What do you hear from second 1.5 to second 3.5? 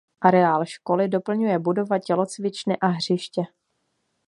budova tělocvičny a hřiště.